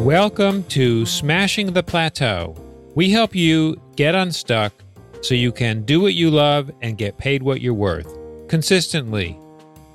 [0.00, 2.56] Welcome to Smashing the Plateau.
[2.94, 4.72] We help you get unstuck
[5.20, 8.10] so you can do what you love and get paid what you're worth
[8.48, 9.38] consistently.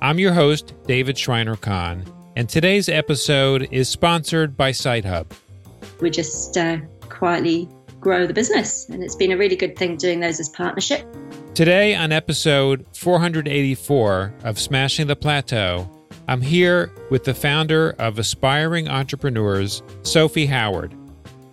[0.00, 2.04] I'm your host, David Shriner-Cahn,
[2.36, 5.26] and today's episode is sponsored by SiteHub.
[6.00, 6.78] We just uh,
[7.08, 7.68] quietly
[7.98, 11.04] grow the business, and it's been a really good thing doing those as partnership.
[11.54, 15.90] Today, on episode 484 of Smashing the Plateau,
[16.28, 20.92] I'm here with the founder of Aspiring Entrepreneurs, Sophie Howard.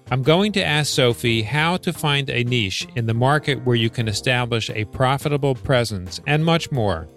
[0.10, 3.92] I'm going to ask Sophie how to find a niche in the market where you
[3.92, 7.08] can establish a profitable presence and much more.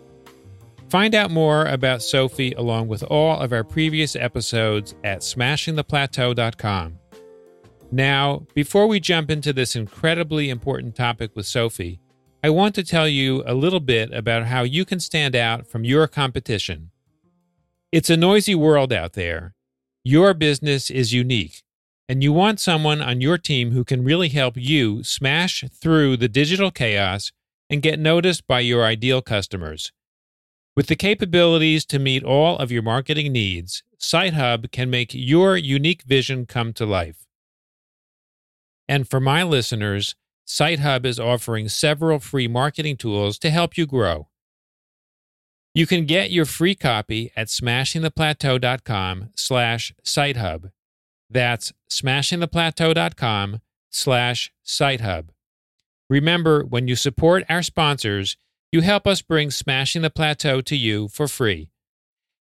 [0.90, 6.98] Find out more about Sophie along with all of our previous episodes at smashingtheplateau.com.
[7.90, 12.00] Now, before we jump into this incredibly important topic with Sophie,
[12.44, 15.84] I want to tell you a little bit about how you can stand out from
[15.84, 16.90] your competition.
[17.92, 19.54] It's a noisy world out there.
[20.02, 21.62] Your business is unique,
[22.08, 26.28] and you want someone on your team who can really help you smash through the
[26.28, 27.30] digital chaos
[27.70, 29.92] and get noticed by your ideal customers.
[30.74, 36.02] With the capabilities to meet all of your marketing needs, SiteHub can make your unique
[36.02, 37.24] vision come to life.
[38.88, 40.16] And for my listeners,
[40.46, 44.26] SiteHub is offering several free marketing tools to help you grow.
[45.76, 50.70] You can get your free copy at smashingtheplateau.com slash sitehub.
[51.28, 53.60] That's smashingtheplateau.com
[53.90, 55.28] slash sitehub.
[56.08, 58.38] Remember, when you support our sponsors,
[58.72, 61.68] you help us bring Smashing the Plateau to you for free.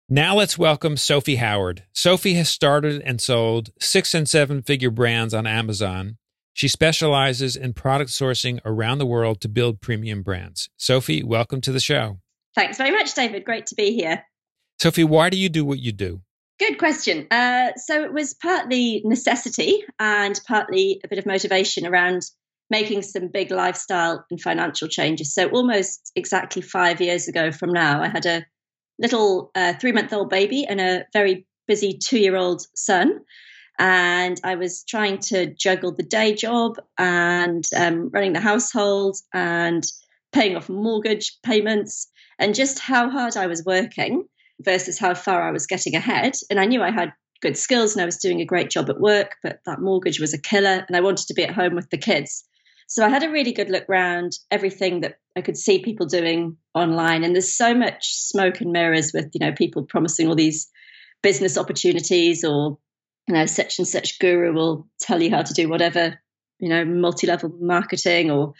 [0.08, 1.82] Now let's welcome Sophie Howard.
[1.92, 6.16] Sophie has started and sold six and seven figure brands on Amazon.
[6.54, 10.70] She specializes in product sourcing around the world to build premium brands.
[10.78, 12.20] Sophie, welcome to the show.
[12.58, 13.44] Thanks very much, David.
[13.44, 14.24] Great to be here.
[14.82, 16.22] Sophie, why do you do what you do?
[16.58, 17.28] Good question.
[17.30, 22.22] Uh, so it was partly necessity and partly a bit of motivation around
[22.68, 25.32] making some big lifestyle and financial changes.
[25.32, 28.44] So almost exactly five years ago from now, I had a
[28.98, 33.20] little uh, three month old baby and a very busy two year old son.
[33.78, 39.84] And I was trying to juggle the day job and um, running the household and
[40.32, 44.26] paying off mortgage payments and just how hard I was working
[44.60, 46.34] versus how far I was getting ahead.
[46.50, 49.00] And I knew I had good skills and I was doing a great job at
[49.00, 51.90] work, but that mortgage was a killer and I wanted to be at home with
[51.90, 52.44] the kids.
[52.88, 56.56] So I had a really good look around everything that I could see people doing
[56.74, 57.22] online.
[57.22, 60.68] And there's so much smoke and mirrors with, you know, people promising all these
[61.22, 62.78] business opportunities or,
[63.26, 66.18] you know, such and such guru will tell you how to do whatever,
[66.58, 68.54] you know, multi-level marketing or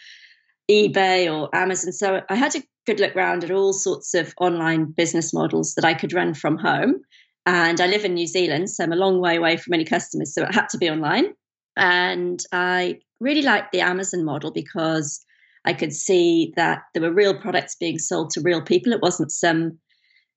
[0.69, 1.91] eBay or Amazon.
[1.91, 5.85] So I had a good look around at all sorts of online business models that
[5.85, 7.01] I could run from home.
[7.45, 10.33] And I live in New Zealand, so I'm a long way away from any customers.
[10.33, 11.33] So it had to be online.
[11.75, 15.23] And I really liked the Amazon model because
[15.65, 18.93] I could see that there were real products being sold to real people.
[18.93, 19.79] It wasn't some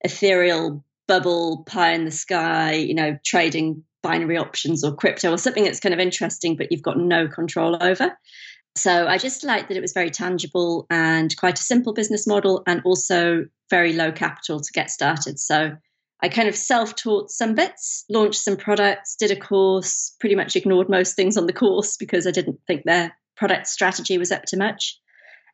[0.03, 5.65] ethereal bubble pie in the sky, you know, trading binary options or crypto or something
[5.65, 8.17] that's kind of interesting, but you've got no control over.
[8.77, 12.63] So I just liked that it was very tangible and quite a simple business model
[12.67, 15.39] and also very low capital to get started.
[15.39, 15.77] So
[16.23, 20.57] I kind of self taught some bits, launched some products, did a course, pretty much
[20.57, 24.45] ignored most things on the course because I didn't think their product strategy was up
[24.47, 24.99] to much.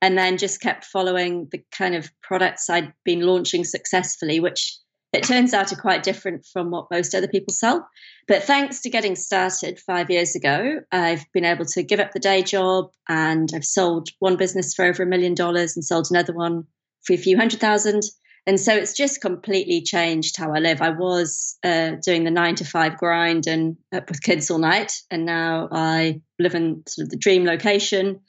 [0.01, 4.79] And then just kept following the kind of products I'd been launching successfully, which
[5.13, 7.89] it turns out are quite different from what most other people sell.
[8.27, 12.21] But thanks to getting started five years ago, I've been able to give up the
[12.21, 16.35] day job and I've sold one business for over a million dollars and sold another
[16.35, 16.65] one
[17.05, 18.03] for a few hundred thousand.
[18.47, 20.81] And so it's just completely changed how I live.
[20.83, 24.93] I was uh, doing the nine to five grind and up with kids all night.
[25.11, 28.21] And now I live in sort of the dream location,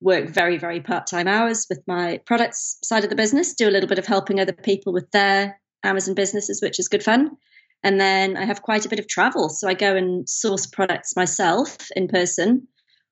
[0.00, 3.70] work very, very part time hours with my products side of the business, do a
[3.70, 7.36] little bit of helping other people with their Amazon businesses, which is good fun.
[7.82, 9.50] And then I have quite a bit of travel.
[9.50, 12.66] So I go and source products myself in person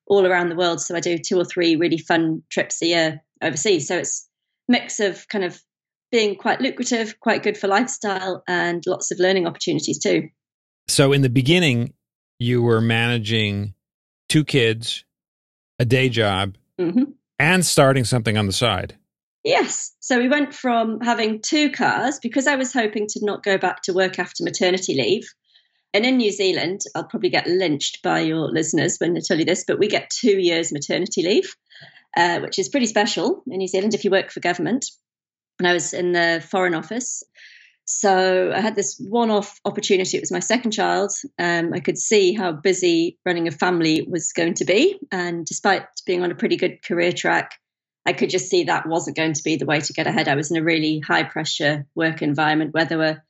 [0.07, 0.81] all around the world.
[0.81, 3.87] So I do two or three really fun trips a year overseas.
[3.87, 4.27] So it's
[4.67, 5.61] mix of kind of
[6.11, 10.29] being quite lucrative, quite good for lifestyle, and lots of learning opportunities too.
[10.87, 11.93] So, in the beginning,
[12.39, 13.73] you were managing
[14.29, 15.05] two kids,
[15.79, 17.03] a day job, mm-hmm.
[17.39, 18.95] and starting something on the side.
[19.43, 19.93] Yes.
[19.99, 23.81] So we went from having two cars because I was hoping to not go back
[23.83, 25.27] to work after maternity leave.
[25.93, 29.45] And in New Zealand, I'll probably get lynched by your listeners when I tell you
[29.45, 31.55] this, but we get two years maternity leave,
[32.17, 34.85] uh, which is pretty special in New Zealand if you work for government
[35.59, 37.23] and I was in the Foreign Office.
[37.85, 40.17] So I had this one off opportunity.
[40.17, 41.11] It was my second child.
[41.37, 44.97] Um, I could see how busy running a family was going to be.
[45.11, 47.59] And despite being on a pretty good career track,
[48.05, 50.27] I could just see that wasn't going to be the way to get ahead.
[50.27, 53.23] I was in a really high pressure work environment where there were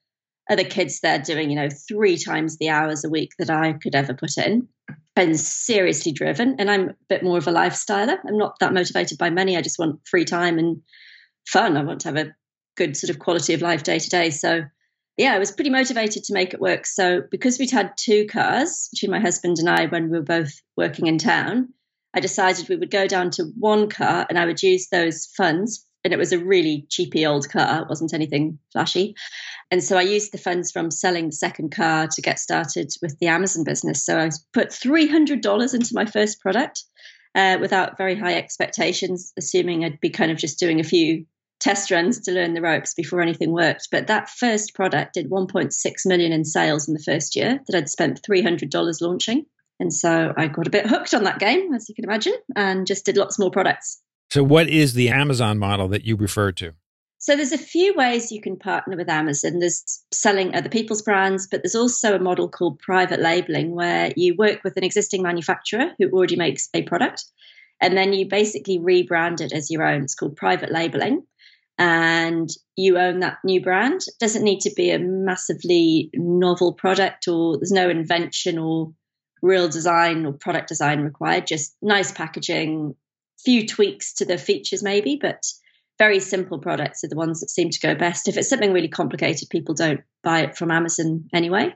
[0.50, 3.96] other kids there doing, you know, three times the hours a week that I could
[3.96, 4.68] ever put in
[5.16, 6.56] and seriously driven.
[6.60, 8.18] And I'm a bit more of a lifestyler.
[8.28, 9.56] I'm not that motivated by money.
[9.56, 10.82] I just want free time and
[11.48, 11.78] fun.
[11.78, 12.34] I want to have a
[12.76, 14.32] good sort of quality of life day to day.
[14.32, 14.64] So,
[15.18, 16.88] yeah, I was pretty motivated to make it work.
[16.88, 20.52] So, because we'd had two cars between my husband and I when we were both
[20.76, 21.70] working in town,
[22.14, 25.86] I decided we would go down to one car and I would use those funds.
[26.04, 29.16] And it was a really cheapy old car, it wasn't anything flashy.
[29.72, 33.18] And so I used the funds from selling the second car to get started with
[33.20, 34.06] the Amazon business.
[34.06, 36.84] So I put $300 into my first product
[37.36, 41.26] uh, without very high expectations, assuming I'd be kind of just doing a few
[41.60, 43.88] test runs to learn the ropes before anything worked.
[43.90, 45.74] But that first product did 1.6
[46.06, 49.46] million in sales in the first year that I'd spent $300 launching.
[49.80, 52.88] And so I got a bit hooked on that game, as you can imagine, and
[52.88, 54.02] just did lots more products.
[54.30, 56.74] So, what is the Amazon model that you referred to?
[57.18, 59.60] So, there's a few ways you can partner with Amazon.
[59.60, 64.36] There's selling other people's brands, but there's also a model called private labeling where you
[64.36, 67.26] work with an existing manufacturer who already makes a product,
[67.82, 70.04] and then you basically rebrand it as your own.
[70.04, 71.24] It's called private labeling
[71.78, 74.02] and you own that new brand.
[74.08, 78.94] It doesn't need to be a massively novel product or there's no invention or
[79.44, 82.96] real design or product design required, just nice packaging,
[83.44, 85.44] few tweaks to the features maybe, but
[86.00, 88.28] very simple products are the ones that seem to go best.
[88.28, 91.76] If it's something really complicated, people don't buy it from Amazon anyway.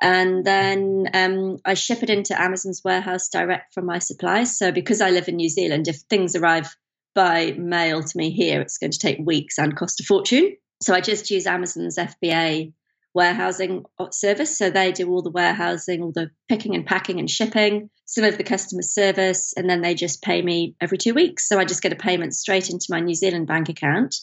[0.00, 4.56] And then um, I ship it into Amazon's warehouse direct from my suppliers.
[4.56, 6.76] So because I live in New Zealand, if things arrive
[7.14, 10.54] by mail to me here, it's going to take weeks and cost a fortune.
[10.82, 12.74] So I just use Amazon's FBA
[13.16, 14.58] warehousing service.
[14.58, 18.36] So they do all the warehousing, all the picking and packing and shipping, some of
[18.36, 21.48] the customer service, and then they just pay me every two weeks.
[21.48, 24.14] So I just get a payment straight into my New Zealand bank account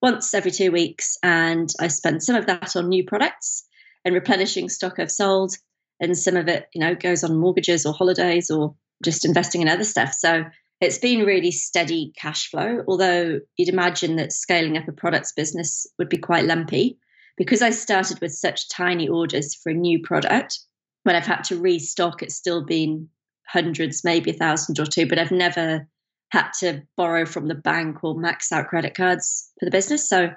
[0.00, 1.18] once every two weeks.
[1.24, 3.66] And I spend some of that on new products
[4.04, 5.56] and replenishing stock I've sold.
[5.98, 9.68] And some of it, you know, goes on mortgages or holidays or just investing in
[9.68, 10.12] other stuff.
[10.12, 10.44] So
[10.80, 15.86] it's been really steady cash flow, although you'd imagine that scaling up a products business
[15.98, 16.98] would be quite lumpy.
[17.36, 20.58] Because I started with such tiny orders for a new product,
[21.02, 23.08] when I've had to restock, it's still been
[23.46, 25.86] hundreds, maybe a thousand or two, but I've never
[26.30, 30.08] had to borrow from the bank or max out credit cards for the business.
[30.08, 30.30] So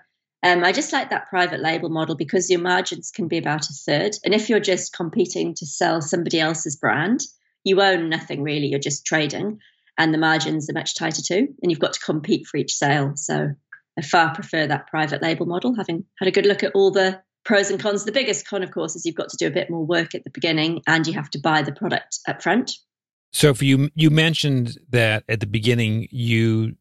[0.44, 3.74] um, I just like that private label model because your margins can be about a
[3.74, 4.12] third.
[4.24, 7.22] And if you're just competing to sell somebody else's brand,
[7.64, 9.60] you own nothing really, you're just trading
[9.98, 11.48] and the margins are much tighter too.
[11.62, 13.14] And you've got to compete for each sale.
[13.16, 13.50] So
[14.00, 17.22] I far prefer that private label model, having had a good look at all the
[17.44, 18.06] pros and cons.
[18.06, 20.24] The biggest con, of course, is you've got to do a bit more work at
[20.24, 22.72] the beginning and you have to buy the product up front.
[23.34, 26.78] So for you you mentioned that at the beginning you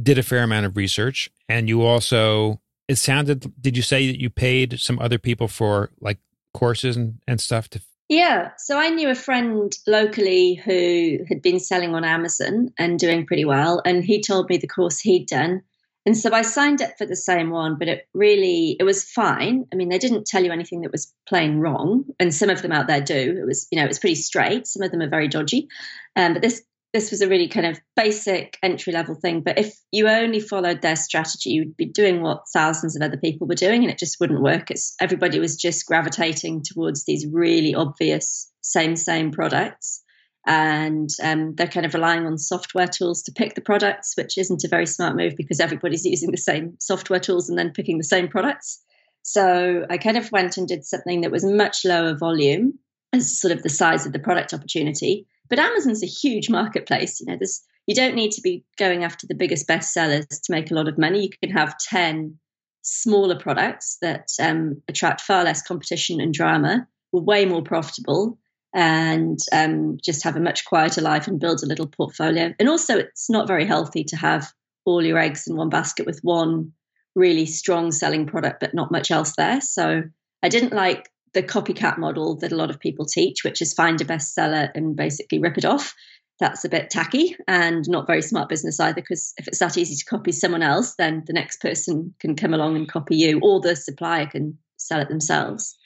[0.00, 4.18] did a fair amount of research and you also it sounded did you say that
[4.18, 6.18] you paid some other people for like
[6.54, 8.50] courses and, and stuff to yeah.
[8.58, 13.44] So I knew a friend locally who had been selling on Amazon and doing pretty
[13.44, 13.80] well.
[13.84, 15.62] And he told me the course he'd done.
[16.06, 19.66] And so I signed up for the same one, but it really it was fine.
[19.72, 22.72] I mean, they didn't tell you anything that was plain wrong, and some of them
[22.72, 23.36] out there do.
[23.38, 24.66] It was, you know, it was pretty straight.
[24.66, 25.68] Some of them are very dodgy,
[26.16, 29.42] um, but this this was a really kind of basic entry level thing.
[29.42, 33.46] But if you only followed their strategy, you'd be doing what thousands of other people
[33.46, 34.70] were doing, and it just wouldn't work.
[34.70, 40.02] It's everybody was just gravitating towards these really obvious same same products,
[40.50, 44.64] and um, they're kind of relying on software tools to pick the products, which isn't
[44.64, 48.04] a very smart move because everybody's using the same software tools and then picking the
[48.04, 48.82] same products.
[49.22, 52.78] So I kind of went and did something that was much lower volume
[53.12, 57.20] as sort of the size of the product opportunity but Amazon's a huge marketplace.
[57.20, 60.70] You know, there's you don't need to be going after the biggest bestsellers to make
[60.70, 61.24] a lot of money.
[61.24, 62.38] You can have ten
[62.82, 68.38] smaller products that um, attract far less competition and drama, were way more profitable,
[68.72, 72.52] and um, just have a much quieter life and build a little portfolio.
[72.58, 74.52] And also, it's not very healthy to have
[74.84, 76.72] all your eggs in one basket with one
[77.14, 79.60] really strong selling product, but not much else there.
[79.60, 80.04] So
[80.42, 84.00] I didn't like the copycat model that a lot of people teach, which is find
[84.00, 85.94] a bestseller and basically rip it off.
[86.38, 89.94] That's a bit tacky and not very smart business either, because if it's that easy
[89.96, 93.60] to copy someone else, then the next person can come along and copy you, or
[93.60, 95.76] the supplier can sell it themselves.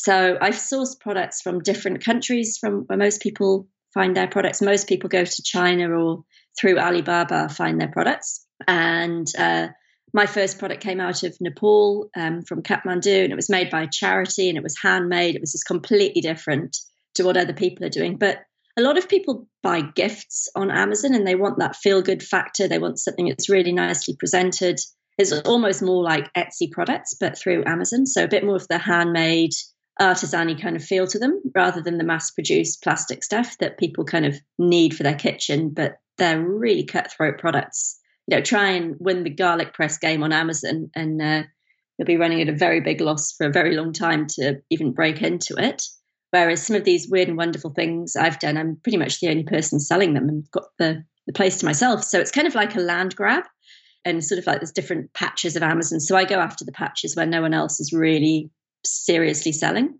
[0.00, 4.62] So I've sourced products from different countries from where most people find their products.
[4.62, 6.22] Most people go to China or
[6.58, 8.46] through Alibaba find their products.
[8.68, 9.68] And uh,
[10.14, 13.82] my first product came out of Nepal um, from Kathmandu, and it was made by
[13.82, 15.34] a charity, and it was handmade.
[15.34, 16.76] It was just completely different
[17.16, 18.18] to what other people are doing.
[18.18, 18.38] But
[18.78, 22.68] a lot of people buy gifts on Amazon, and they want that feel good factor.
[22.68, 24.78] They want something that's really nicely presented.
[25.18, 28.06] It's almost more like Etsy products, but through Amazon.
[28.06, 29.50] So a bit more of the handmade,
[30.00, 34.04] artisan kind of feel to them rather than the mass produced plastic stuff that people
[34.04, 38.94] kind of need for their kitchen, but they're really cutthroat products you know, try and
[39.00, 41.42] win the garlic press game on Amazon, and uh,
[41.96, 44.92] you'll be running at a very big loss for a very long time to even
[44.92, 45.82] break into it.
[46.30, 49.44] Whereas some of these weird and wonderful things I've done, I'm pretty much the only
[49.44, 52.04] person selling them and got the, the place to myself.
[52.04, 53.44] So it's kind of like a land grab
[54.04, 55.98] and sort of like there's different patches of Amazon.
[55.98, 58.50] So I go after the patches where no one else is really
[58.84, 59.98] seriously selling.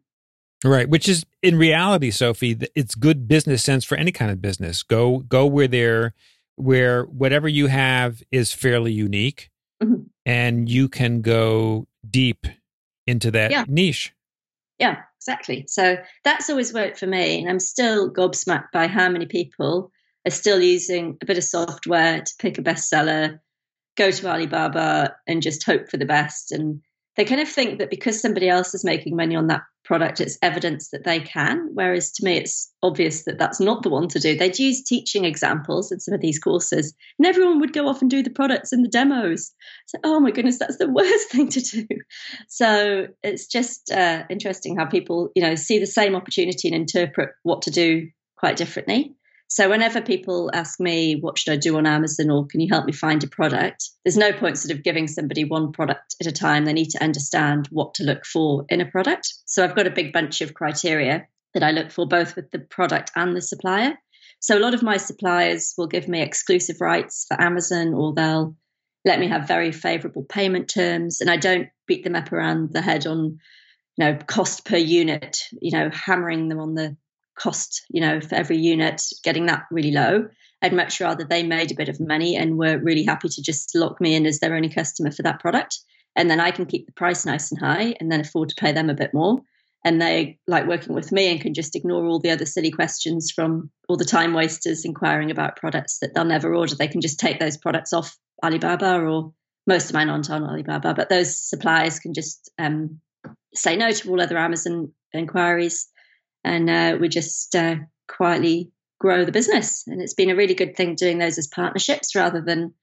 [0.65, 4.83] Right, which is in reality, Sophie, it's good business sense for any kind of business.
[4.83, 6.15] Go go where they're
[6.57, 9.51] where whatever you have is fairly unique
[9.83, 10.03] mm-hmm.
[10.27, 12.47] and you can go deep
[13.07, 13.65] into that yeah.
[13.69, 14.13] niche.
[14.79, 15.65] Yeah, exactly.
[15.69, 17.41] So that's always worked for me.
[17.41, 19.91] And I'm still gobsmacked by how many people
[20.27, 23.41] are still using a bit of software to pick a bestseller,
[23.97, 26.53] go to Alibaba and just hope for the best.
[26.53, 26.81] And
[27.19, 30.39] they kind of think that because somebody else is making money on that product, it's
[30.41, 31.69] evidence that they can.
[31.75, 34.37] Whereas to me, it's obvious that that's not the one to do.
[34.37, 38.09] They'd use teaching examples in some of these courses, and everyone would go off and
[38.09, 39.53] do the products and the demos.
[39.87, 41.87] So, oh my goodness, that's the worst thing to do.
[42.47, 47.31] So it's just uh, interesting how people, you know, see the same opportunity and interpret
[47.43, 49.17] what to do quite differently.
[49.51, 52.85] So whenever people ask me, what should I do on Amazon or can you help
[52.85, 53.89] me find a product?
[54.05, 56.67] There's no point sort of giving somebody one product at a time.
[56.67, 59.33] They need to understand what to look for in a product.
[59.47, 62.59] So I've got a big bunch of criteria that I look for both with the
[62.59, 63.95] product and the supplier.
[64.41, 68.55] So a lot of my suppliers will give me exclusive rights for Amazon or they'll
[69.07, 72.83] let me have very favorable payment terms and I don't beat them up around the
[72.83, 73.39] head on
[73.97, 76.97] you know cost per unit, you know, hammering them on the
[77.39, 80.29] cost, you know, for every unit, getting that really low.
[80.61, 83.75] I'd much rather they made a bit of money and were really happy to just
[83.75, 85.79] lock me in as their only customer for that product.
[86.17, 88.73] And then I can keep the price nice and high and then afford to pay
[88.73, 89.41] them a bit more.
[89.85, 93.31] And they like working with me and can just ignore all the other silly questions
[93.31, 96.75] from all the time wasters inquiring about products that they'll never order.
[96.75, 99.33] They can just take those products off Alibaba or
[99.69, 103.01] most of mine aren't on Alibaba, but those suppliers can just um,
[103.55, 105.89] say no to all other Amazon inquiries
[106.49, 107.77] and uh, we just uh,
[108.09, 109.85] quietly grow the business.
[109.87, 112.75] And it's been a really good thing doing those as partnerships rather than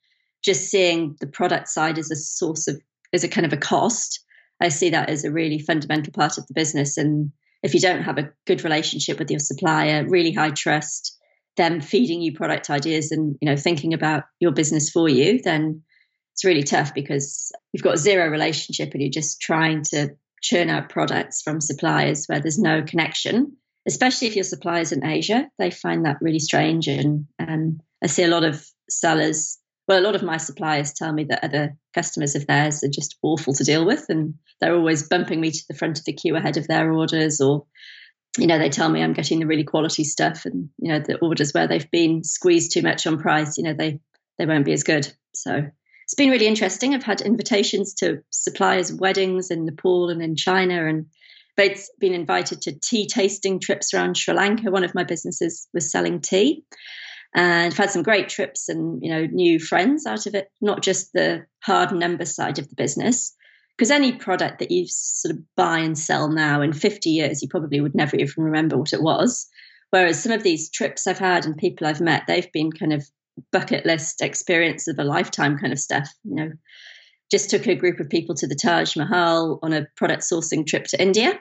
[0.43, 2.79] just seeing the product side as a source of
[3.13, 4.24] as a kind of a cost.
[4.62, 6.98] I see that as a really fundamental part of the business.
[6.98, 7.31] And
[7.63, 11.17] if you don't have a good relationship with your supplier, really high trust,
[11.57, 15.81] them feeding you product ideas and you know thinking about your business for you, then
[16.34, 20.10] it's really tough because you've got zero relationship and you're just trying to
[20.42, 25.50] churn out products from suppliers where there's no connection, especially if your suppliers in Asia.
[25.58, 26.88] They find that really strange.
[26.88, 31.12] And um, I see a lot of sellers, well, a lot of my suppliers tell
[31.12, 34.06] me that other customers of theirs are just awful to deal with.
[34.10, 37.42] And they're always bumping me to the front of the queue ahead of their orders
[37.42, 37.65] or
[38.38, 41.18] you know, they tell me I'm getting the really quality stuff, and you know, the
[41.20, 44.00] orders where they've been squeezed too much on price, you know, they
[44.38, 45.12] they won't be as good.
[45.34, 45.72] So
[46.06, 46.94] it's been really interesting.
[46.94, 51.08] I've had invitations to suppliers' weddings in Nepal and in China, and
[51.58, 54.70] they've been invited to tea tasting trips around Sri Lanka.
[54.70, 56.64] One of my businesses was selling tea,
[57.34, 60.52] and I've had some great trips and you know new friends out of it.
[60.62, 63.36] Not just the hard number side of the business,
[63.76, 67.48] because any product that you sort of buy and sell now in 50 years, you
[67.50, 69.48] probably would never even remember what it was.
[69.90, 73.10] Whereas some of these trips I've had and people I've met, they've been kind of
[73.51, 76.10] bucket list experience of a lifetime kind of stuff.
[76.24, 76.51] You know,
[77.32, 80.86] just took a group of people to the Taj Mahal on a product sourcing trip
[80.86, 81.39] to India.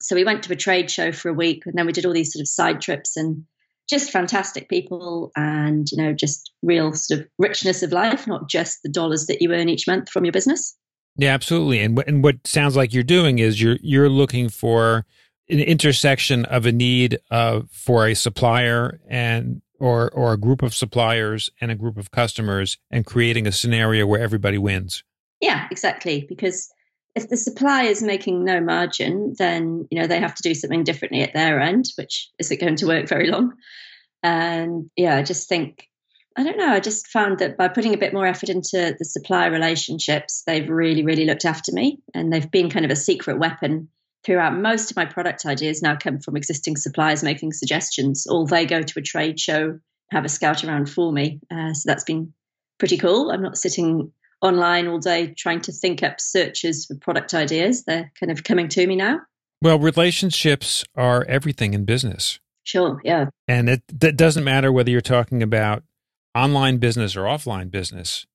[0.00, 2.12] So we went to a trade show for a week, and then we did all
[2.12, 3.44] these sort of side trips and
[3.88, 8.82] just fantastic people and you know just real sort of richness of life not just
[8.82, 10.76] the dollars that you earn each month from your business
[11.16, 15.04] yeah absolutely and and what sounds like you're doing is you're you're looking for
[15.50, 20.74] an intersection of a need uh, for a supplier and or or a group of
[20.74, 25.04] suppliers and a group of customers and creating a scenario where everybody wins.
[25.40, 26.24] Yeah, exactly.
[26.28, 26.70] Because
[27.14, 30.84] if the supplier is making no margin, then you know they have to do something
[30.84, 33.52] differently at their end, which isn't going to work very long.
[34.22, 35.88] And yeah, I just think
[36.36, 36.72] I don't know.
[36.72, 40.68] I just found that by putting a bit more effort into the supplier relationships, they've
[40.68, 43.88] really, really looked after me, and they've been kind of a secret weapon
[44.24, 48.66] throughout most of my product ideas now come from existing suppliers making suggestions or they
[48.66, 49.78] go to a trade show
[50.10, 52.32] have a scout around for me uh, so that's been
[52.78, 54.12] pretty cool i'm not sitting
[54.44, 57.84] online all day trying to think up searches for product ideas.
[57.84, 59.20] They're kind of coming to me now.
[59.62, 62.38] Well, relationships are everything in business.
[62.64, 63.26] Sure, yeah.
[63.48, 65.82] And it that doesn't matter whether you're talking about
[66.34, 68.26] online business or offline business.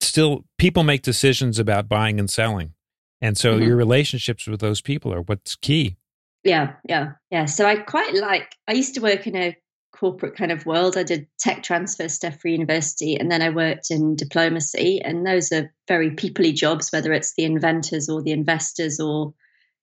[0.00, 2.72] Still people make decisions about buying and selling.
[3.20, 3.66] And so mm-hmm.
[3.66, 5.96] your relationships with those people are what's key.
[6.44, 7.46] Yeah, yeah, yeah.
[7.46, 9.56] So I quite like I used to work in a
[9.92, 10.96] corporate kind of world.
[10.96, 15.00] I did tech transfer stuff for university, and then I worked in diplomacy.
[15.02, 19.34] And those are very peoply jobs, whether it's the inventors or the investors or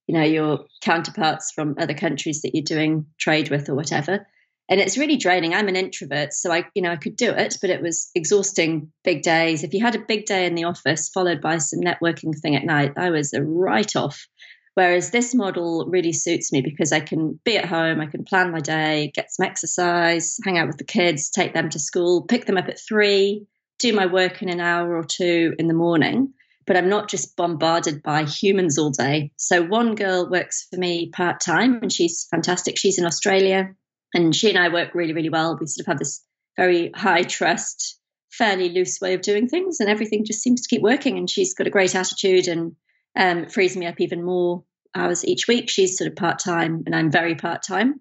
[0.06, 4.26] you know your counterparts from other countries that you're doing trade with or whatever.
[4.68, 5.54] And it's really draining.
[5.54, 8.92] I'm an introvert, so I you know I could do it, but it was exhausting.
[9.02, 9.62] Big days.
[9.62, 12.64] If you had a big day in the office followed by some networking thing at
[12.64, 14.26] night, I was a write off.
[14.74, 18.50] Whereas this model really suits me because I can be at home, I can plan
[18.50, 22.46] my day, get some exercise, hang out with the kids, take them to school, pick
[22.46, 23.46] them up at three,
[23.78, 26.32] do my work in an hour or two in the morning.
[26.66, 29.30] But I'm not just bombarded by humans all day.
[29.36, 32.78] So one girl works for me part time and she's fantastic.
[32.78, 33.76] She's in Australia
[34.14, 35.58] and she and I work really, really well.
[35.60, 36.24] We sort of have this
[36.56, 37.98] very high trust,
[38.30, 41.18] fairly loose way of doing things, and everything just seems to keep working.
[41.18, 42.76] And she's got a great attitude and
[43.16, 45.68] um, frees me up even more hours each week.
[45.68, 48.00] She's sort of part time, and I'm very part time,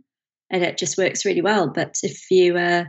[0.52, 1.70] and it just works really well.
[1.70, 2.86] But if you uh,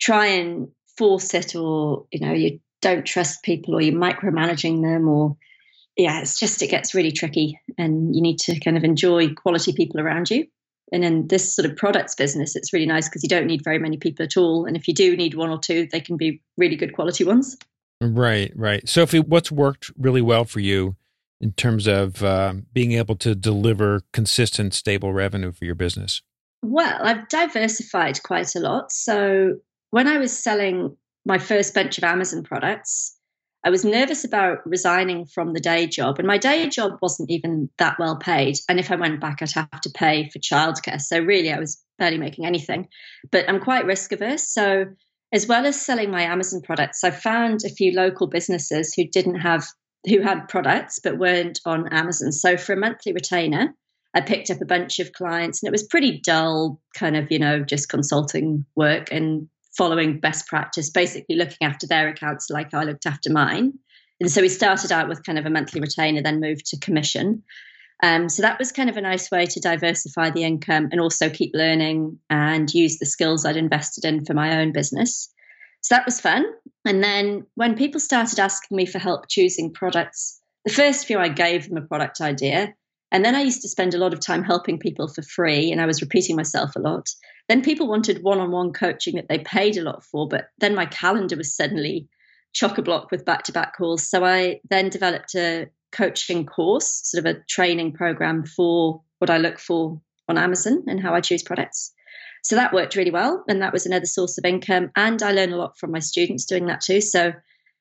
[0.00, 5.08] try and force it, or you know, you don't trust people, or you're micromanaging them,
[5.08, 5.36] or
[5.96, 9.72] yeah, it's just it gets really tricky, and you need to kind of enjoy quality
[9.72, 10.46] people around you.
[10.92, 13.78] And in this sort of products business, it's really nice because you don't need very
[13.78, 14.64] many people at all.
[14.64, 17.56] And if you do need one or two, they can be really good quality ones.
[18.00, 18.88] Right, right.
[18.88, 20.96] Sophie, what's worked really well for you
[21.40, 26.22] in terms of uh, being able to deliver consistent, stable revenue for your business?
[26.62, 28.90] Well, I've diversified quite a lot.
[28.90, 29.54] So
[29.90, 33.17] when I was selling my first bunch of Amazon products,
[33.64, 37.68] I was nervous about resigning from the day job, and my day job wasn't even
[37.78, 38.56] that well paid.
[38.68, 41.00] And if I went back, I'd have to pay for childcare.
[41.00, 42.88] So really, I was barely making anything.
[43.30, 44.46] But I'm quite risk averse.
[44.48, 44.84] So
[45.32, 49.40] as well as selling my Amazon products, I found a few local businesses who didn't
[49.40, 49.66] have
[50.06, 52.30] who had products but weren't on Amazon.
[52.30, 53.74] So for a monthly retainer,
[54.14, 57.38] I picked up a bunch of clients and it was pretty dull, kind of, you
[57.38, 62.84] know, just consulting work and following best practice, basically looking after their accounts like I
[62.84, 63.74] looked after mine.
[64.20, 67.42] And so we started out with kind of a monthly retainer, then moved to commission.
[68.02, 71.28] Um, so that was kind of a nice way to diversify the income and also
[71.28, 75.32] keep learning and use the skills I'd invested in for my own business.
[75.82, 76.44] So that was fun.
[76.84, 81.28] And then when people started asking me for help choosing products, the first few I
[81.28, 82.74] gave them a product idea.
[83.10, 85.80] And then I used to spend a lot of time helping people for free, and
[85.80, 87.08] I was repeating myself a lot.
[87.48, 90.74] Then people wanted one on one coaching that they paid a lot for, but then
[90.74, 92.08] my calendar was suddenly
[92.52, 94.08] chock a block with back to back calls.
[94.08, 99.38] So I then developed a coaching course, sort of a training program for what I
[99.38, 101.92] look for on Amazon and how I choose products.
[102.42, 103.44] So that worked really well.
[103.48, 104.90] And that was another source of income.
[104.94, 107.00] And I learn a lot from my students doing that too.
[107.00, 107.32] So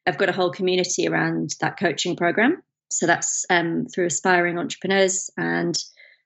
[0.06, 2.64] I've got a whole community around that coaching program.
[2.90, 5.78] So that's um, through aspiring entrepreneurs and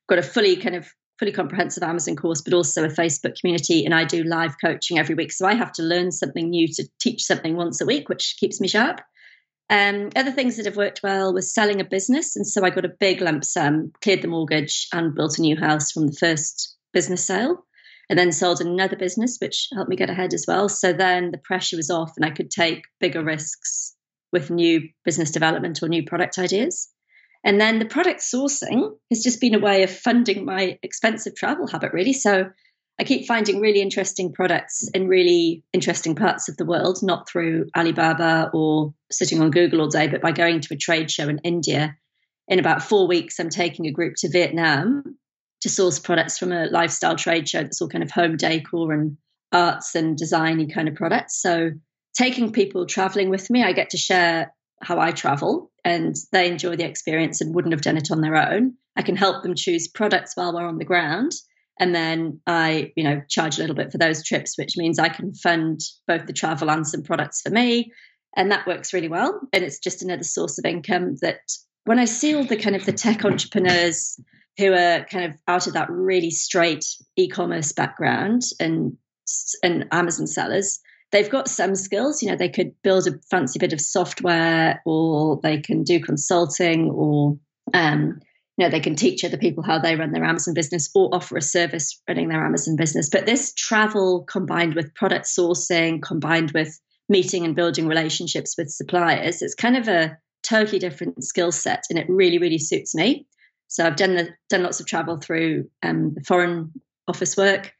[0.07, 0.87] got a fully kind of
[1.21, 3.85] fully comprehensive Amazon course, but also a Facebook community.
[3.85, 5.31] And I do live coaching every week.
[5.31, 8.59] So I have to learn something new to teach something once a week, which keeps
[8.59, 9.01] me sharp.
[9.69, 12.35] Um, other things that have worked well was selling a business.
[12.35, 15.55] And so I got a big lump sum, cleared the mortgage, and built a new
[15.55, 17.65] house from the first business sale
[18.09, 20.69] and then sold another business, which helped me get ahead as well.
[20.69, 23.95] So then the pressure was off and I could take bigger risks
[24.33, 26.89] with new business development or new product ideas.
[27.43, 31.67] And then the product sourcing has just been a way of funding my expensive travel
[31.67, 32.13] habit, really.
[32.13, 32.49] So
[32.99, 37.67] I keep finding really interesting products in really interesting parts of the world, not through
[37.75, 41.39] Alibaba or sitting on Google all day, but by going to a trade show in
[41.39, 41.95] India.
[42.47, 45.17] In about four weeks, I'm taking a group to Vietnam
[45.61, 49.17] to source products from a lifestyle trade show that's all kind of home decor and
[49.51, 51.41] arts and designy kind of products.
[51.41, 51.71] So
[52.15, 56.75] taking people traveling with me, I get to share how I travel and they enjoy
[56.75, 58.73] the experience and wouldn't have done it on their own.
[58.95, 61.31] I can help them choose products while we're on the ground.
[61.79, 65.09] And then I, you know, charge a little bit for those trips, which means I
[65.09, 67.91] can fund both the travel and some products for me.
[68.35, 69.39] And that works really well.
[69.51, 71.39] And it's just another source of income that
[71.85, 74.19] when I see all the kind of the tech entrepreneurs
[74.57, 78.97] who are kind of out of that really straight e-commerce background and
[79.63, 80.79] and Amazon sellers,
[81.11, 82.21] they've got some skills.
[82.21, 86.89] You know, they could build a fancy bit of software, or they can do consulting,
[86.89, 87.37] or
[87.73, 88.19] um,
[88.57, 91.37] you know, they can teach other people how they run their Amazon business, or offer
[91.37, 93.09] a service running their Amazon business.
[93.09, 99.41] But this travel combined with product sourcing, combined with meeting and building relationships with suppliers,
[99.41, 103.27] it's kind of a totally different skill set, and it really, really suits me.
[103.67, 106.73] So I've done the done lots of travel through um, the foreign
[107.07, 107.73] office work,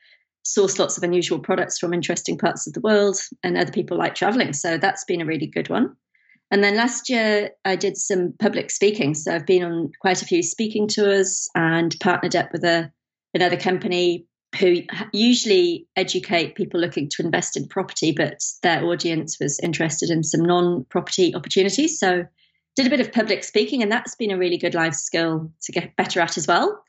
[0.46, 4.16] sourced lots of unusual products from interesting parts of the world, and other people like
[4.16, 4.54] traveling.
[4.54, 5.96] So that's been a really good one.
[6.52, 9.14] And then last year, I did some public speaking.
[9.14, 12.92] So I've been on quite a few speaking tours and partnered up with a,
[13.34, 14.26] another company
[14.60, 14.82] who
[15.14, 20.42] usually educate people looking to invest in property, but their audience was interested in some
[20.42, 21.98] non property opportunities.
[21.98, 22.26] So
[22.76, 25.72] did a bit of public speaking, and that's been a really good life skill to
[25.72, 26.84] get better at as well.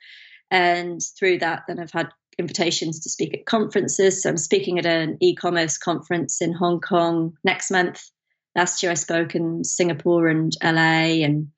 [0.51, 4.23] And through that, then I've had invitations to speak at conferences.
[4.23, 8.03] So I'm speaking at an e commerce conference in Hong Kong next month.
[8.55, 11.49] Last year, I spoke in Singapore and LA and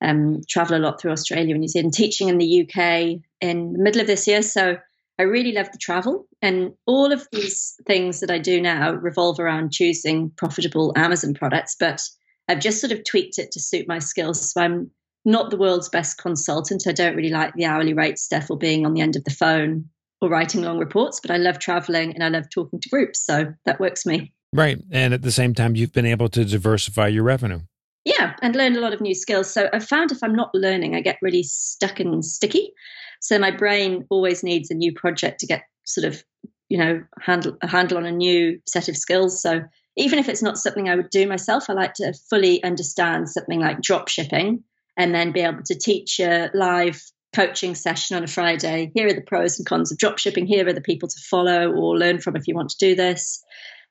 [0.00, 3.78] um, travel a lot through Australia and New Zealand, teaching in the UK in the
[3.78, 4.42] middle of this year.
[4.42, 4.76] So
[5.18, 6.26] I really love the travel.
[6.40, 11.76] And all of these things that I do now revolve around choosing profitable Amazon products.
[11.78, 12.02] But
[12.48, 14.52] I've just sort of tweaked it to suit my skills.
[14.52, 14.90] So I'm
[15.24, 16.86] not the world's best consultant.
[16.86, 19.30] I don't really like the hourly rate stuff or being on the end of the
[19.30, 19.90] phone
[20.20, 23.24] or writing long reports, but I love traveling and I love talking to groups.
[23.24, 24.32] So that works me.
[24.52, 24.78] Right.
[24.90, 27.60] And at the same time, you've been able to diversify your revenue.
[28.04, 29.52] Yeah, and learn a lot of new skills.
[29.52, 32.72] So I've found if I'm not learning, I get really stuck and sticky.
[33.20, 36.24] So my brain always needs a new project to get sort of,
[36.68, 39.42] you know, handle a handle on a new set of skills.
[39.42, 39.62] So
[39.96, 43.60] even if it's not something I would do myself, I like to fully understand something
[43.60, 44.64] like drop shipping
[44.96, 47.02] and then be able to teach a live
[47.34, 48.90] coaching session on a Friday.
[48.94, 50.46] Here are the pros and cons of drop shipping.
[50.46, 53.42] Here are the people to follow or learn from if you want to do this.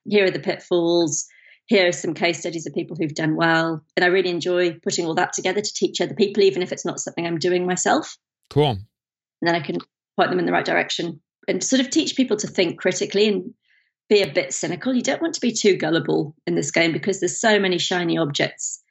[0.07, 1.25] Here are the pitfalls.
[1.65, 3.83] Here are some case studies of people who've done well.
[3.95, 6.85] And I really enjoy putting all that together to teach other people, even if it's
[6.85, 8.17] not something I'm doing myself.
[8.49, 8.71] Cool.
[8.71, 8.79] And
[9.41, 9.77] then I can
[10.17, 13.53] point them in the right direction and sort of teach people to think critically and
[14.09, 14.93] be a bit cynical.
[14.93, 18.17] You don't want to be too gullible in this game because there's so many shiny
[18.17, 18.81] objects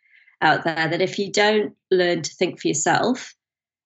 [0.40, 3.34] out there that if you don't learn to think for yourself,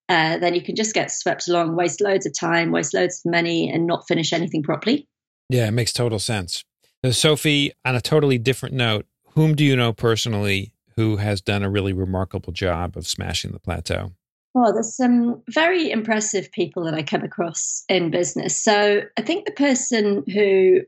[0.09, 3.31] uh, then you can just get swept along, waste loads of time, waste loads of
[3.31, 5.07] money, and not finish anything properly.
[5.49, 6.63] Yeah, it makes total sense.
[7.03, 11.63] So, Sophie, on a totally different note, whom do you know personally who has done
[11.63, 14.11] a really remarkable job of smashing the plateau?
[14.53, 18.61] Well, there's some very impressive people that I come across in business.
[18.61, 20.81] So I think the person who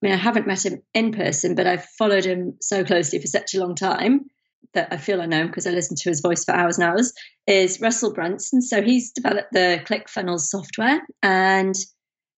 [0.00, 3.26] I mean, I haven't met him in person, but I've followed him so closely for
[3.26, 4.26] such a long time
[4.74, 7.12] that I feel I know because I listen to his voice for hours and hours,
[7.46, 8.62] is Russell Brunson.
[8.62, 11.00] So he's developed the ClickFunnels software.
[11.22, 11.74] And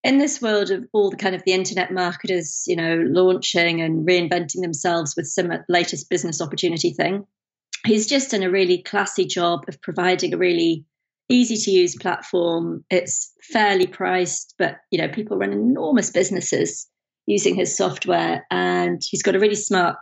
[0.02, 4.06] in this world of all the kind of the internet marketers, you know, launching and
[4.06, 7.26] reinventing themselves with some latest business opportunity thing,
[7.84, 10.84] he's just done a really classy job of providing a really
[11.28, 12.84] easy to use platform.
[12.90, 16.86] It's fairly priced, but you know, people run enormous businesses
[17.26, 18.46] using his software.
[18.50, 19.98] And he's got a really smart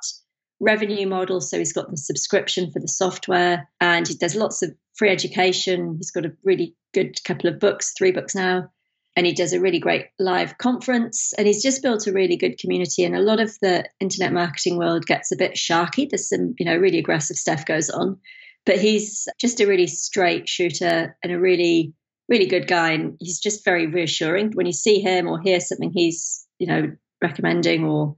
[0.61, 1.41] revenue model.
[1.41, 5.97] So he's got the subscription for the software and he does lots of free education.
[5.97, 8.71] He's got a really good couple of books, three books now.
[9.17, 11.33] And he does a really great live conference.
[11.37, 13.05] And he's just built a really good community.
[13.05, 16.09] And a lot of the internet marketing world gets a bit sharky.
[16.09, 18.19] There's some, you know, really aggressive stuff goes on.
[18.65, 21.95] But he's just a really straight shooter and a really,
[22.29, 22.93] really good guy.
[22.93, 24.53] And he's just very reassuring.
[24.53, 28.15] When you see him or hear something he's, you know, recommending or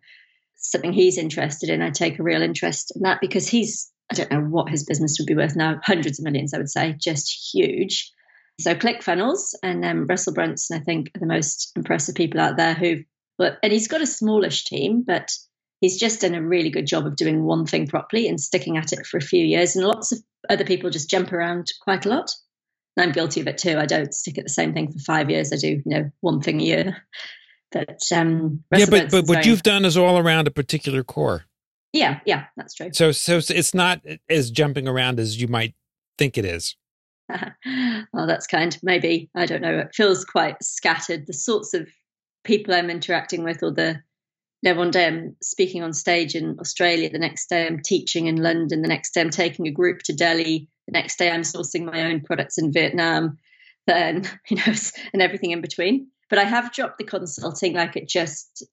[0.60, 4.30] something he's interested in, I take a real interest in that because he's, I don't
[4.30, 7.52] know what his business would be worth now, hundreds of millions, I would say, just
[7.52, 8.12] huge.
[8.60, 12.74] So ClickFunnels and um, Russell Brunson, I think, are the most impressive people out there
[12.74, 12.98] who,
[13.38, 15.32] and he's got a smallish team, but
[15.80, 18.92] he's just done a really good job of doing one thing properly and sticking at
[18.92, 19.76] it for a few years.
[19.76, 20.18] And lots of
[20.50, 22.30] other people just jump around quite a lot.
[22.96, 23.78] And I'm guilty of it too.
[23.78, 25.52] I don't stick at the same thing for five years.
[25.52, 26.96] I do, you know, one thing a year.
[27.72, 31.44] But um, yeah, but but what you've done is all around a particular core.
[31.92, 32.90] Yeah, yeah, that's true.
[32.92, 35.74] So so it's not as jumping around as you might
[36.18, 36.76] think it is.
[38.12, 38.76] well, that's kind.
[38.82, 39.78] Maybe I don't know.
[39.78, 41.26] It feels quite scattered.
[41.26, 41.88] The sorts of
[42.44, 44.02] people I'm interacting with, or the
[44.62, 48.36] know, one day I'm speaking on stage in Australia, the next day I'm teaching in
[48.36, 51.84] London, the next day I'm taking a group to Delhi, the next day I'm sourcing
[51.84, 53.38] my own products in Vietnam,
[53.86, 54.74] then you know,
[55.12, 56.08] and everything in between.
[56.30, 58.64] But I have dropped the consulting like it just,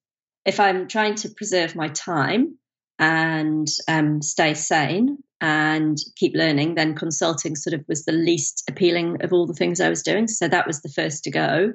[0.46, 2.58] if I'm trying to preserve my time
[3.00, 9.24] and um, stay sane and keep learning, then consulting sort of was the least appealing
[9.24, 10.28] of all the things I was doing.
[10.28, 11.74] So that was the first to go.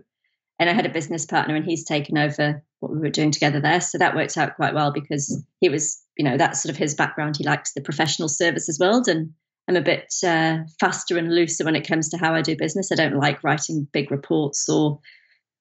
[0.59, 3.61] And I had a business partner and he's taken over what we were doing together
[3.61, 3.81] there.
[3.81, 6.95] So that worked out quite well because he was, you know, that's sort of his
[6.95, 7.37] background.
[7.37, 9.09] He likes the professional services world.
[9.09, 9.33] And
[9.67, 12.93] I'm a bit uh, faster and looser when it comes to how I do business.
[12.93, 15.01] I don't like writing big reports or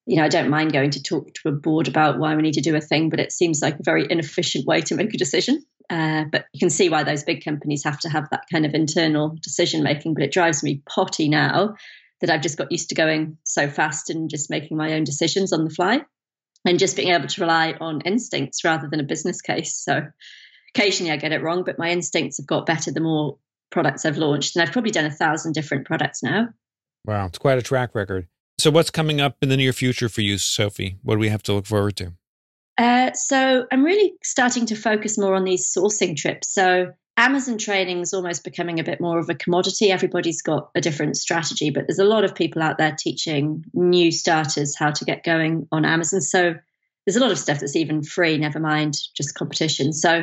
[0.05, 2.55] you know, I don't mind going to talk to a board about why we need
[2.55, 5.17] to do a thing, but it seems like a very inefficient way to make a
[5.17, 5.63] decision.
[5.89, 8.73] Uh, but you can see why those big companies have to have that kind of
[8.73, 10.13] internal decision making.
[10.13, 11.75] But it drives me potty now
[12.21, 15.51] that I've just got used to going so fast and just making my own decisions
[15.53, 16.01] on the fly
[16.65, 19.75] and just being able to rely on instincts rather than a business case.
[19.75, 20.01] So
[20.73, 23.37] occasionally I get it wrong, but my instincts have got better the more
[23.71, 24.55] products I've launched.
[24.55, 26.49] And I've probably done a thousand different products now.
[27.05, 28.27] Wow, it's quite a track record.
[28.61, 30.99] So, what's coming up in the near future for you, Sophie?
[31.01, 32.13] What do we have to look forward to?
[32.77, 36.53] Uh, so, I'm really starting to focus more on these sourcing trips.
[36.53, 39.89] So, Amazon training is almost becoming a bit more of a commodity.
[39.89, 44.11] Everybody's got a different strategy, but there's a lot of people out there teaching new
[44.11, 46.21] starters how to get going on Amazon.
[46.21, 46.53] So,
[47.07, 49.91] there's a lot of stuff that's even free, never mind just competition.
[49.91, 50.21] So,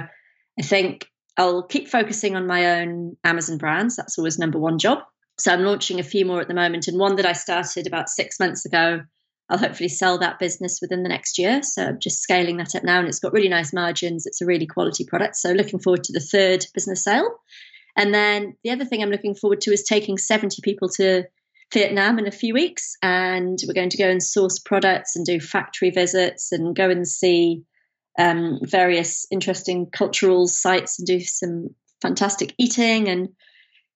[0.60, 3.96] I think I'll keep focusing on my own Amazon brands.
[3.96, 5.00] That's always number one job.
[5.38, 8.08] So I'm launching a few more at the moment, and one that I started about
[8.08, 9.02] six months ago.
[9.50, 11.62] I'll hopefully sell that business within the next year.
[11.62, 14.26] So I'm just scaling that up now, and it's got really nice margins.
[14.26, 15.36] It's a really quality product.
[15.36, 17.30] So looking forward to the third business sale.
[17.96, 21.24] And then the other thing I'm looking forward to is taking 70 people to
[21.72, 25.40] Vietnam in a few weeks, and we're going to go and source products and do
[25.40, 27.62] factory visits and go and see
[28.18, 31.68] um, various interesting cultural sites and do some
[32.02, 33.30] fantastic eating and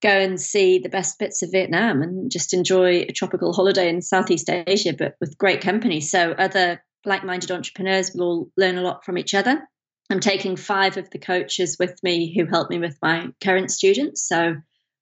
[0.03, 4.03] go and see the best bits of Vietnam and just enjoy a tropical holiday in
[4.03, 6.01] Southeast Asia, but with great company.
[6.01, 9.63] So other like-minded entrepreneurs will all learn a lot from each other.
[10.11, 14.27] I'm taking five of the coaches with me who help me with my current students.
[14.29, 14.57] So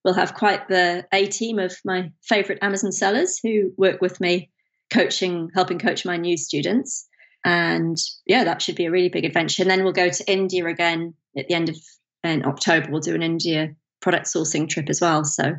[0.04, 4.50] we'll have quite the A team of my favorite Amazon sellers who work with me,
[4.92, 7.08] coaching, helping coach my new students.
[7.44, 9.62] And yeah, that should be a really big adventure.
[9.62, 11.76] And then we'll go to India again at the end of
[12.22, 12.90] in October.
[12.90, 15.24] We'll do an India product sourcing trip as well.
[15.24, 15.54] So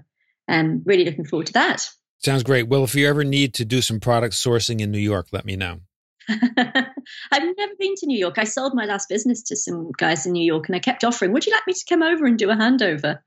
[0.47, 1.87] um, really looking forward to that.
[2.19, 2.67] Sounds great.
[2.67, 5.55] Well, if you ever need to do some product sourcing in New York, let me
[5.55, 5.79] know.
[6.29, 8.37] I've never been to New York.
[8.37, 11.33] I sold my last business to some guys in New York and I kept offering,
[11.33, 13.19] Would you like me to come over and do a handover?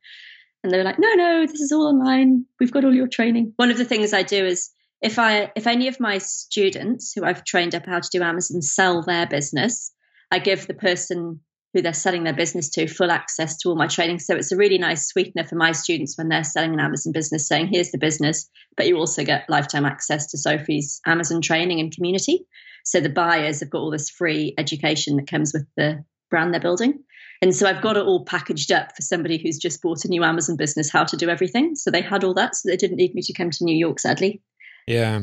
[0.62, 2.46] And they were like, No, no, this is all online.
[2.60, 3.52] We've got all your training.
[3.56, 4.70] One of the things I do is
[5.02, 8.62] if I if any of my students who I've trained up how to do Amazon
[8.62, 9.92] sell their business,
[10.30, 11.40] I give the person
[11.74, 14.20] who they're selling their business to full access to all my training.
[14.20, 17.48] So it's a really nice sweetener for my students when they're selling an Amazon business,
[17.48, 21.94] saying, here's the business, but you also get lifetime access to Sophie's Amazon training and
[21.94, 22.46] community.
[22.84, 26.60] So the buyers have got all this free education that comes with the brand they're
[26.60, 27.02] building.
[27.42, 30.22] And so I've got it all packaged up for somebody who's just bought a new
[30.22, 31.74] Amazon business, how to do everything.
[31.74, 32.54] So they had all that.
[32.54, 34.40] So they didn't need me to come to New York, sadly.
[34.86, 35.20] Yeah.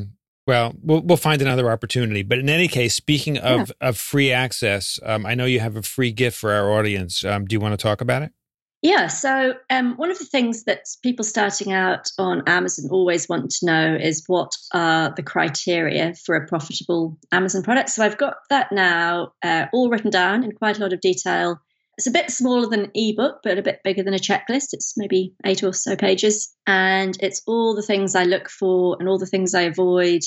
[0.51, 2.23] Well, we'll we'll find another opportunity.
[2.23, 3.87] But in any case, speaking of yeah.
[3.87, 7.23] of free access, um, I know you have a free gift for our audience.
[7.23, 8.33] Um, do you want to talk about it?
[8.81, 9.07] Yeah.
[9.07, 13.65] So um, one of the things that people starting out on Amazon always want to
[13.65, 17.87] know is what are the criteria for a profitable Amazon product.
[17.87, 21.61] So I've got that now uh, all written down in quite a lot of detail.
[21.97, 24.73] It's a bit smaller than an ebook, but a bit bigger than a checklist.
[24.73, 26.53] It's maybe eight or so pages.
[26.67, 30.21] And it's all the things I look for and all the things I avoid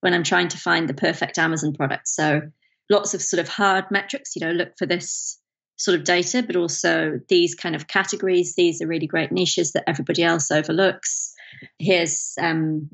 [0.00, 2.08] when I'm trying to find the perfect Amazon product.
[2.08, 2.42] So
[2.88, 5.38] lots of sort of hard metrics, you know, look for this
[5.76, 8.54] sort of data, but also these kind of categories.
[8.54, 11.32] These are really great niches that everybody else overlooks.
[11.78, 12.90] Here's, um,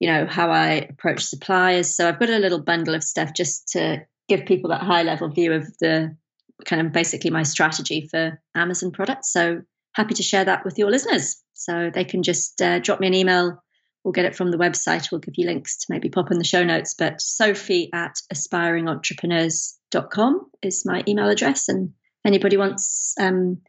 [0.00, 1.94] you know, how I approach suppliers.
[1.94, 5.28] So I've got a little bundle of stuff just to give people that high level
[5.28, 6.16] view of the
[6.64, 9.32] kind of basically my strategy for Amazon products.
[9.32, 9.62] So
[9.94, 11.42] happy to share that with your listeners.
[11.54, 13.62] So they can just uh, drop me an email
[14.04, 15.10] We'll get it from the website.
[15.10, 16.94] We'll give you links to maybe pop in the show notes.
[16.94, 21.68] But sophie at aspiringentrepreneurs.com is my email address.
[21.68, 21.92] And
[22.24, 23.60] anybody wants um,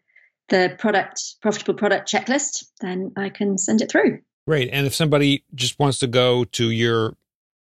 [0.49, 4.19] the product, profitable product checklist, then I can send it through.
[4.47, 4.69] Great.
[4.71, 7.15] And if somebody just wants to go to your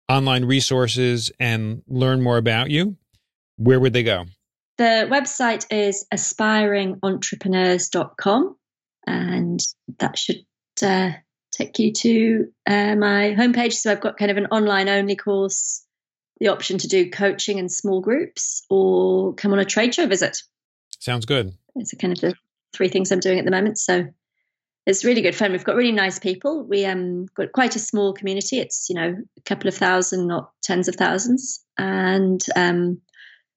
[0.08, 2.96] online resources and learn more about you,
[3.56, 4.24] where would they go?
[4.78, 8.56] The website is aspiringentrepreneurs.com
[9.06, 9.60] and
[9.98, 10.44] that should
[10.82, 11.12] uh,
[11.52, 13.74] take you to uh, my homepage.
[13.74, 15.84] So I've got kind of an online only course,
[16.40, 20.42] the option to do coaching in small groups, or come on a trade show visit.
[20.98, 21.52] Sounds good.
[21.76, 22.34] It's kind of the
[22.72, 23.78] three things I'm doing at the moment.
[23.78, 24.06] So
[24.86, 25.52] it's really good fun.
[25.52, 26.64] We've got really nice people.
[26.64, 28.58] We um got quite a small community.
[28.58, 33.00] It's you know a couple of thousand, not tens of thousands, and um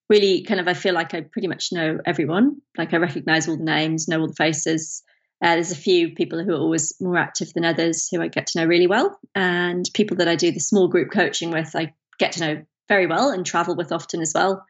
[0.09, 2.61] really kind of I feel like I pretty much know everyone.
[2.77, 5.01] Like I recognize all the names, know all the faces.
[5.41, 8.47] Uh, there's a few people who are always more active than others who I get
[8.47, 11.93] to know really well, and people that I do the small group coaching with, I
[12.19, 14.65] get to know very well and travel with often as well.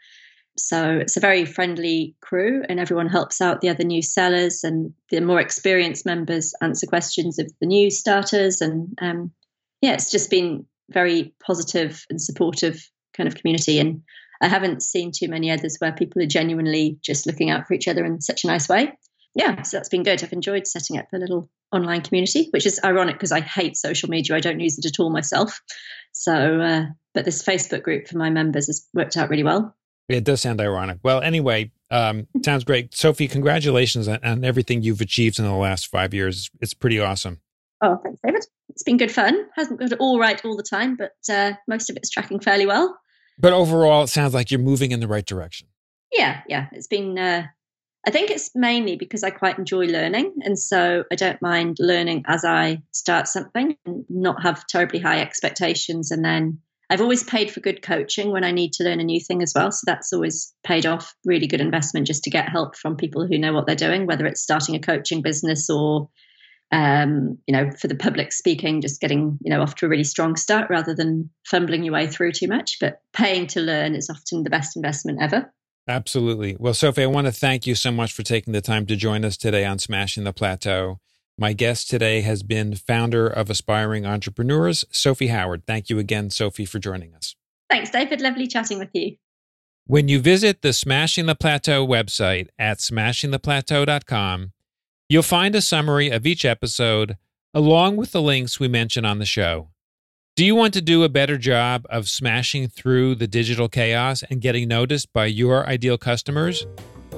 [0.57, 4.93] So it's a very friendly crew, and everyone helps out the other new sellers, and
[5.11, 8.61] the more experienced members answer questions of the new starters.
[8.61, 9.31] And um,
[9.81, 13.79] yeah, it's just been very positive and supportive kind of community.
[13.79, 14.01] And
[14.41, 17.87] I haven't seen too many others where people are genuinely just looking out for each
[17.87, 18.93] other in such a nice way.
[19.35, 20.23] Yeah, so that's been good.
[20.23, 24.09] I've enjoyed setting up a little online community, which is ironic because I hate social
[24.09, 24.35] media.
[24.35, 25.61] I don't use it at all myself.
[26.13, 29.75] So, uh, but this Facebook group for my members has worked out really well.
[30.07, 30.99] It does sound ironic.
[31.03, 32.95] Well, anyway, um, sounds great.
[32.95, 36.49] Sophie, congratulations on, on, everything you've achieved in the last five years.
[36.61, 37.41] It's pretty awesome.
[37.81, 38.45] Oh, thanks, David.
[38.69, 39.45] It's been good fun.
[39.55, 42.65] Hasn't got it all right all the time, but uh, most of it's tracking fairly
[42.65, 42.97] well.
[43.37, 45.67] But overall, it sounds like you're moving in the right direction.
[46.11, 46.67] Yeah, yeah.
[46.71, 47.47] It's been, uh,
[48.07, 50.35] I think it's mainly because I quite enjoy learning.
[50.41, 55.21] And so I don't mind learning as I start something and not have terribly high
[55.21, 59.03] expectations and then I've always paid for good coaching when I need to learn a
[59.03, 59.71] new thing as well.
[59.71, 61.15] So that's always paid off.
[61.25, 64.25] Really good investment just to get help from people who know what they're doing, whether
[64.25, 66.09] it's starting a coaching business or,
[66.71, 70.03] um, you know, for the public speaking, just getting, you know, off to a really
[70.03, 72.77] strong start rather than fumbling your way through too much.
[72.79, 75.51] But paying to learn is often the best investment ever.
[75.87, 76.55] Absolutely.
[76.59, 79.23] Well, Sophie, I want to thank you so much for taking the time to join
[79.23, 80.99] us today on Smashing the Plateau.
[81.37, 85.63] My guest today has been founder of Aspiring Entrepreneurs, Sophie Howard.
[85.67, 87.35] Thank you again, Sophie, for joining us.
[87.69, 88.21] Thanks, David.
[88.21, 89.17] Lovely chatting with you.
[89.85, 94.53] When you visit the Smashing the Plateau website at smashingtheplateau.com,
[95.09, 97.17] you'll find a summary of each episode
[97.53, 99.69] along with the links we mention on the show.
[100.35, 104.41] Do you want to do a better job of smashing through the digital chaos and
[104.41, 106.67] getting noticed by your ideal customers?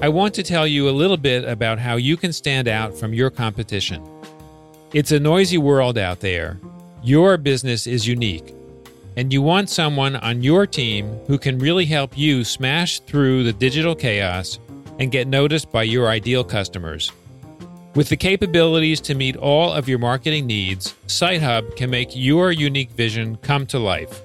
[0.03, 3.15] I want to tell you a little bit about how you can stand out from
[3.15, 4.07] your competition.
[4.93, 6.59] It's a noisy world out there.
[7.01, 8.53] Your business is unique,
[9.15, 13.53] and you want someone on your team who can really help you smash through the
[13.53, 14.59] digital chaos
[14.99, 17.11] and get noticed by your ideal customers.
[17.97, 22.91] With the capabilities to meet all of your marketing needs, SiteHub can make your unique
[22.91, 24.21] vision come to life.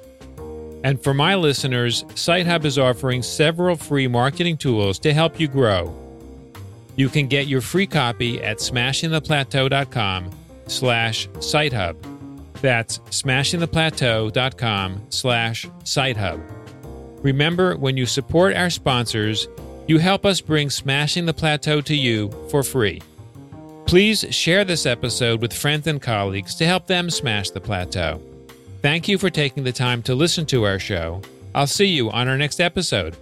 [0.85, 5.91] And for my listeners, SiteHub is offering several free marketing tools to help you grow.
[6.97, 10.31] You can get your free copy at smashingtheplateau.com
[10.67, 11.97] slash SiteHub.
[12.61, 16.43] That's smashingtheplateau.com slash SiteHub.
[17.25, 19.49] Remember, when you support our sponsors,
[19.87, 23.01] you help us bring Smashing the Plateau to you for free.
[23.87, 28.21] Please share this episode with friends and colleagues to help them smash the plateau.
[28.81, 31.21] Thank you for taking the time to listen to our show.
[31.55, 33.17] I'll see you on our next episode.